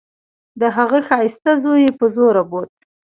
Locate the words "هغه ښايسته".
0.77-1.51